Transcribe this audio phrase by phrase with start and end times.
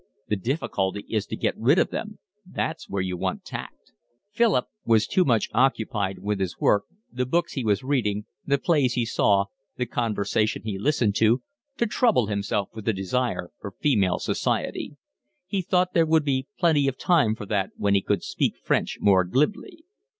[0.29, 2.17] The difficulty is to get rid of them.
[2.43, 3.91] That's where you want tact."
[4.31, 8.93] Philip was too much occupied with his work, the books he was reading, the plays
[8.95, 9.45] he saw,
[9.77, 11.43] the conversation he listened to,
[11.77, 14.97] to trouble himself with the desire for female society.
[15.45, 18.97] He thought there would be plenty of time for that when he could speak French
[18.99, 19.85] more glibly.